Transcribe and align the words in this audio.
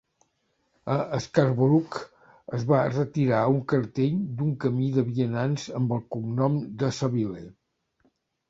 A 0.93 1.19
Scarborough 1.25 1.97
es 2.59 2.65
va 2.71 2.79
retirar 2.95 3.41
un 3.57 3.59
cartell 3.73 4.17
d'un 4.41 4.57
camí 4.65 4.89
de 4.99 5.07
vianants 5.11 5.69
amb 5.81 5.97
el 5.99 6.05
cognom 6.17 6.61
de 6.85 6.91
Savile. 7.03 7.47